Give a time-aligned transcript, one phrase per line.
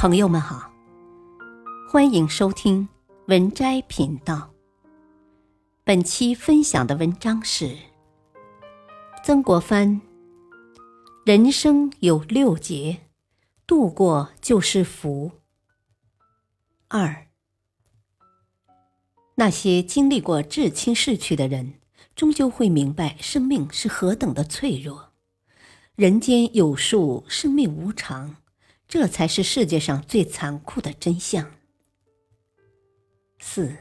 [0.00, 0.72] 朋友们好，
[1.86, 2.88] 欢迎收听
[3.26, 4.50] 文摘频道。
[5.84, 7.76] 本期分享的文章是
[9.22, 10.00] 曾国藩：
[11.26, 13.00] 人生有六劫，
[13.66, 15.32] 度过就是福。
[16.88, 17.26] 二，
[19.34, 21.74] 那些经历过至亲逝去的人，
[22.16, 25.10] 终究会明白生命是何等的脆弱。
[25.94, 28.36] 人间有数，生命无常。
[28.90, 31.48] 这才是世界上最残酷的真相。
[33.38, 33.72] 四，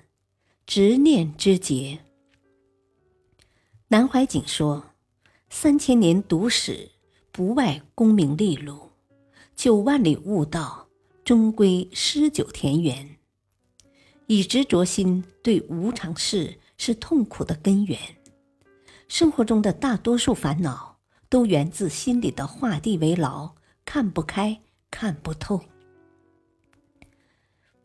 [0.68, 1.98] 执念之劫。
[3.88, 4.92] 南怀瑾说
[5.50, 6.92] ：“三千年读史，
[7.32, 8.92] 不外功名利禄；
[9.56, 10.88] 九万里悟道，
[11.26, 13.18] 终归诗酒田园。”
[14.28, 18.00] 以执着心对无常事是痛苦的根源。
[19.08, 24.62] 生活中的大多数烦恼，都源自心里的画地为牢，看不开。
[24.92, 25.62] 看不透。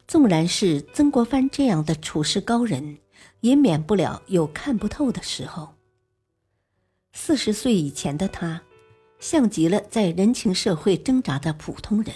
[0.07, 2.99] 纵然是曾国藩这样的处世高人，
[3.41, 5.75] 也免不了有看不透的时候。
[7.13, 8.63] 四十岁以前的他，
[9.19, 12.15] 像极了在人情社会挣扎的普通人。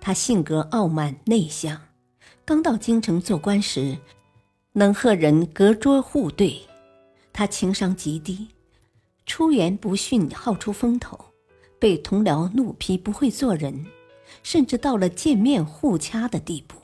[0.00, 1.88] 他性格傲慢内向，
[2.44, 3.98] 刚到京城做官时，
[4.72, 6.62] 能和人隔桌互对。
[7.32, 8.48] 他情商极低，
[9.26, 11.27] 出言不逊，好出风头。
[11.78, 13.86] 被同僚怒批不会做人，
[14.42, 16.76] 甚至到了见面互掐的地步。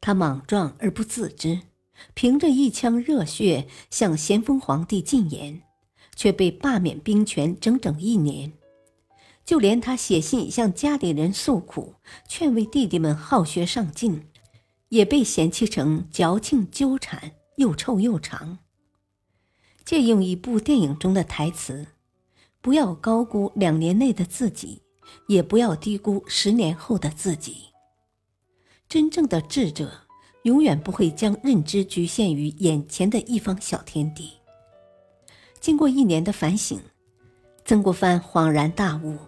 [0.00, 1.60] 他莽撞而不自知，
[2.14, 5.62] 凭着一腔热血向咸丰皇帝进言，
[6.16, 8.52] 却被罢免兵权整整一年。
[9.44, 11.94] 就连他写信向家里人诉苦，
[12.28, 14.28] 劝慰弟弟们好学上进，
[14.88, 18.58] 也被嫌弃成矫情纠缠，又臭又长。
[19.84, 21.88] 借用一部电影中的台词。
[22.62, 24.80] 不要高估两年内的自己，
[25.26, 27.56] 也不要低估十年后的自己。
[28.88, 29.90] 真正的智者
[30.44, 34.30] 永远不会将认知局限于眼前的一方小天地。
[35.58, 36.80] 经过一年的反省，
[37.64, 39.18] 曾国藩恍然大悟，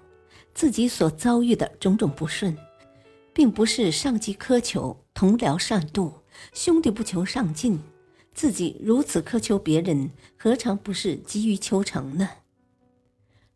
[0.55, 2.57] 自己所遭遇的种种不顺，
[3.33, 6.13] 并不是上级苛求、同僚善妒、
[6.53, 7.81] 兄弟不求上进，
[8.33, 12.29] 自己如此苛求别人，何尝不是急于求成呢？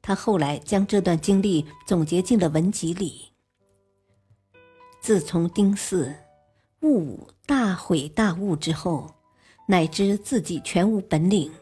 [0.00, 3.28] 他后来将这段经历总结进了文集里。
[5.00, 6.14] 自从丁巳、
[6.80, 9.14] 戊午大毁大悟之后，
[9.66, 11.52] 乃知自己全无本领，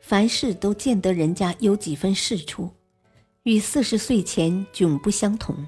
[0.00, 2.70] 凡事都见得人家有几分事出，
[3.44, 5.66] 与四十岁前迥不相同。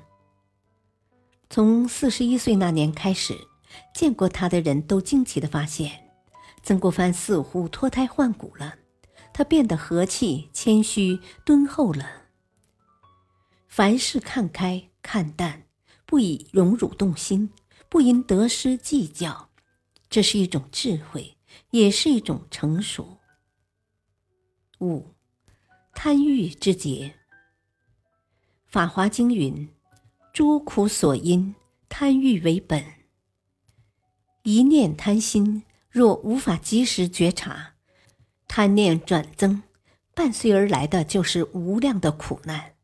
[1.51, 3.37] 从四十一岁那年开始，
[3.95, 5.91] 见过他的人都惊奇的发现，
[6.63, 8.75] 曾国藩似乎脱胎换骨了，
[9.35, 12.29] 他变得和气、谦虚、敦厚了。
[13.67, 15.67] 凡事看开看淡，
[16.07, 17.51] 不以荣辱动心，
[17.89, 19.51] 不因得失计较，
[20.09, 21.37] 这是一种智慧，
[21.71, 23.19] 也是一种成熟。
[24.79, 25.15] 五，
[25.93, 27.15] 贪欲之劫。
[28.73, 29.69] 《法华经》云
[30.33, 31.57] ：“诸苦所因，
[31.89, 32.85] 贪欲为本。
[34.45, 37.74] 一念贪心，若无法及时觉察，
[38.57, 39.65] 贪念转增，
[40.15, 42.75] 伴随而来的就是无量的苦难。”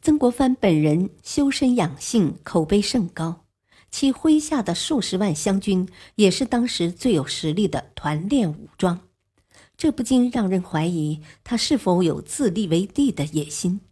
[0.00, 3.44] 曾国藩本人修身养性，口碑甚高，
[3.90, 9.00] 其麾下的数十万湘军也是当时最有实力的团练武装，
[9.76, 13.82] 这不禁让人怀疑他是否有自立为帝的野心。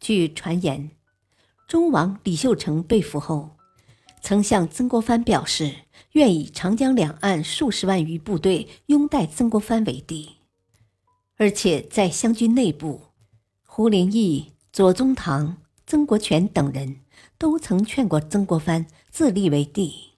[0.00, 0.90] 据传言，
[1.68, 3.56] 忠王李秀成被俘后，
[4.20, 5.76] 曾向曾国藩表示
[6.12, 10.36] 愿以长江两岸数十万余部队拥戴曾国藩为帝，
[11.36, 13.02] 而且在湘军内部，
[13.64, 14.52] 胡林翼。
[14.70, 17.00] 左宗棠、曾国荃等人
[17.36, 20.10] 都曾劝过曾国藩自立为帝。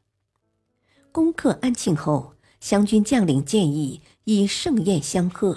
[1.13, 5.57] 攻克安庆后，湘军将领建议以盛宴相贺，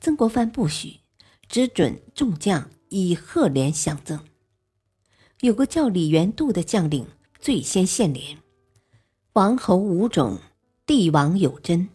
[0.00, 1.00] 曾国藩不许，
[1.46, 4.18] 只准众将以贺联相赠。
[5.42, 7.06] 有个叫李元度的将领
[7.38, 8.38] 最先献联
[9.34, 10.38] ：“王侯无种，
[10.86, 11.88] 帝王有真。”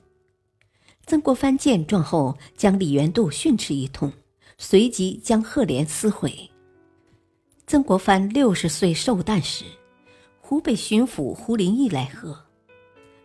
[1.07, 4.11] 曾国藩见状后，将李元度训斥一通。
[4.57, 6.49] 随即将贺联撕毁。
[7.65, 9.63] 曾国藩六十岁寿诞时，
[10.41, 12.37] 湖北巡抚胡林翼来贺。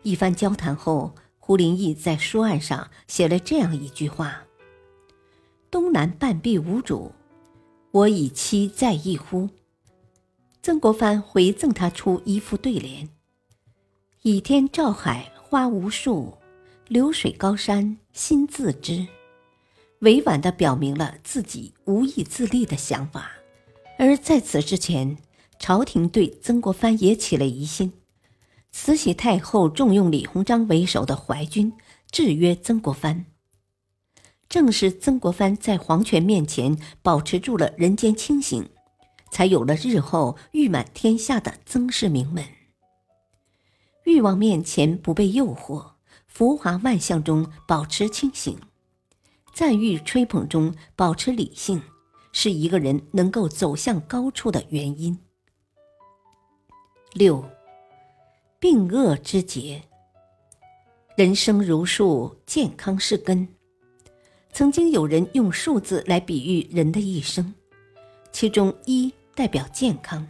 [0.05, 4.45] 一番交谈后，胡林翼在书案上写了这样一句话
[5.73, 7.11] ：“东南半壁无主，
[7.91, 9.49] 我以妻在一乎？”
[10.63, 13.09] 曾国藩回赠他出一副对联
[14.27, 16.33] ：“倚天照海花无数，
[16.89, 19.07] 流水高山心自知。”
[20.01, 23.33] 委婉地表明了自己无意自立的想法，
[23.99, 25.19] 而在此之前，
[25.59, 27.93] 朝廷对曾国藩也起了疑心。
[28.73, 31.75] 慈禧太后重用李鸿章为首的淮军，
[32.11, 33.27] 制约曾国藩。
[34.49, 38.71] 正是曾国藩在皇权面前保持住了人间清醒，
[39.31, 42.43] 才有了日后誉满天下的曾氏名门。
[44.05, 45.93] 欲望面前不被诱惑，
[46.27, 48.59] 浮华万象中保持清醒，
[49.53, 51.83] 赞誉吹捧中保持理性，
[52.33, 55.19] 是一个人能够走向高处的原因。
[57.15, 57.45] 六。
[58.61, 59.83] 病恶之结，
[61.19, 63.47] 人生如树，健康是根。
[64.55, 67.53] 曾经有人用数字来比喻人的一生，
[68.33, 70.27] 其中一代表健康，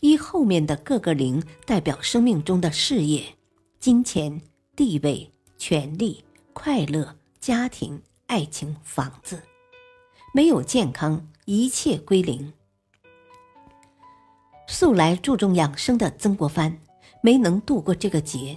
[0.00, 3.22] 一后面的各个零代表生命中的事业、
[3.80, 4.40] 金钱、
[4.76, 9.42] 地位、权利、快乐、家庭、爱情、房子。
[10.34, 12.52] 没有健康，一切归零。
[14.66, 16.78] 素来注重养生的曾国藩。
[17.20, 18.56] 没能度过这个劫。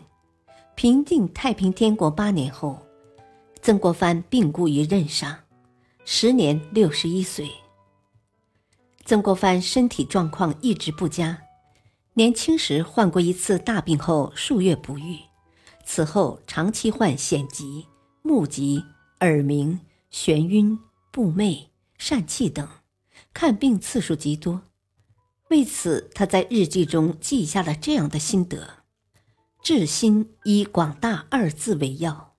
[0.75, 2.79] 平定太平天国八年后，
[3.59, 5.35] 曾国藩病故于任上，
[6.05, 7.49] 时年六十一岁。
[9.11, 11.41] 曾国藩身体状况一直不佳，
[12.13, 15.19] 年轻时患过一次大病后数月不愈，
[15.83, 17.87] 此后长期患癣疾、
[18.21, 18.81] 目疾、
[19.19, 20.79] 耳鸣、眩晕、
[21.11, 21.65] 步寐、
[21.99, 22.65] 疝气等，
[23.33, 24.61] 看病次数极多。
[25.49, 28.75] 为此，他在日记中记下了这样的心得：
[29.61, 32.35] 治心以广大二字为要，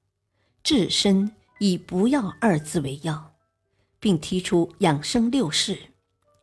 [0.63, 3.35] 治身以不要二字为要，
[4.01, 5.92] 并提出养生六式，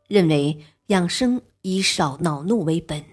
[0.09, 3.05] 认为养生以少恼怒为本，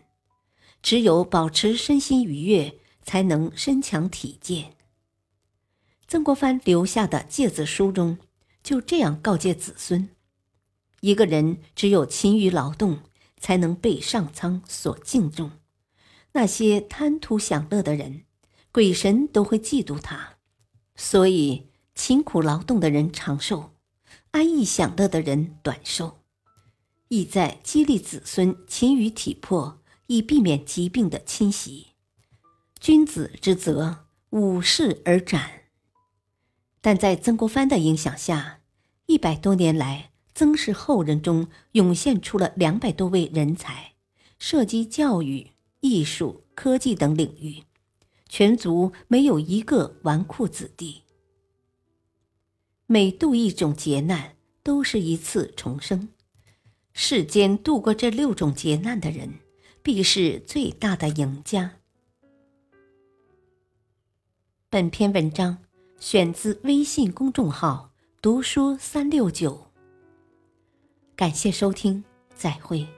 [0.82, 4.75] 只有保持身心愉悦，才能身强体健。
[6.08, 8.19] 曾国藩留下的诫子书中
[8.64, 10.08] 就这样告诫子孙：
[11.02, 12.98] 一个人只有勤于劳动。
[13.38, 15.52] 才能被上苍所敬重。
[16.32, 18.25] 那些贪图享乐的人，
[18.72, 20.38] 鬼神都会嫉妒他。
[20.96, 23.75] 所以，勤苦劳动的人长寿，
[24.31, 26.19] 安逸享乐的人短寿，
[27.08, 31.88] 意在激励子孙勤于体魄，以避免疾病的侵袭。
[32.81, 35.64] 君子之责，五世而斩。
[36.81, 38.61] 但在曾国藩的影响下，
[39.06, 40.11] 一百多年来。
[40.38, 43.94] 曾氏后人中涌现出了两百多位人才，
[44.38, 47.62] 涉及教育、艺术、科技等领域，
[48.29, 51.05] 全族没有一个纨绔子弟。
[52.85, 56.11] 每度一种劫难，都是一次重生。
[56.98, 59.34] 世间度过这六种劫难的人，
[59.82, 61.72] 必是最大的赢家。
[64.70, 65.58] 本篇文章
[66.00, 67.90] 选自微信公众号
[68.22, 69.66] “读书三六九”。
[71.14, 72.02] 感谢收听，
[72.34, 72.88] 再会。